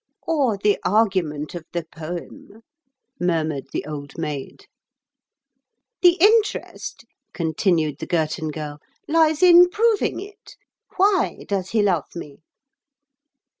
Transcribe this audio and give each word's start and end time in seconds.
"Or 0.25 0.57
the 0.57 0.79
argument 0.83 1.53
of 1.53 1.63
the 1.73 1.85
poem," 1.85 2.63
murmured 3.19 3.67
the 3.71 3.85
Old 3.85 4.17
Maid. 4.17 4.65
"The 6.01 6.13
interest," 6.19 7.05
continued 7.35 7.99
the 7.99 8.07
Girton 8.07 8.49
Girl, 8.49 8.79
"lies 9.07 9.43
in 9.43 9.69
proving 9.69 10.19
it—why 10.19 11.45
does 11.47 11.69
he 11.69 11.83
love 11.83 12.15
me?" 12.15 12.39